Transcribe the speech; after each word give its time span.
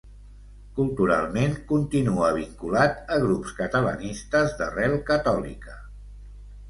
Culturalment 0.77 1.51
continua 1.71 2.31
vinculat 2.37 2.97
a 3.17 3.21
grups 3.27 3.53
catalanistes 3.61 4.57
d'arrel 4.63 4.97
catòlica. 5.11 5.77